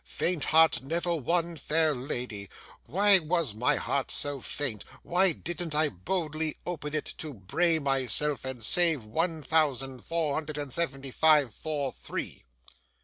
"Faint 0.03 0.45
heart 0.45 0.81
never 0.81 1.13
won 1.13 1.55
fair 1.55 1.93
lady." 1.93 2.49
Why 2.87 3.19
was 3.19 3.53
my 3.53 3.75
heart 3.75 4.09
so 4.09 4.41
faint? 4.41 4.83
Why 5.03 5.31
didn't 5.31 5.75
I 5.75 5.89
boldly 5.89 6.57
open 6.65 6.95
it 6.95 7.05
to 7.19 7.35
Bray 7.35 7.77
myself, 7.77 8.43
and 8.43 8.63
save 8.63 9.05
one 9.05 9.43
thousand 9.43 10.03
four 10.03 10.33
hundred 10.33 10.57
and 10.57 10.73
seventy 10.73 11.11
five, 11.11 11.53
four, 11.53 11.91
three? 11.93 12.45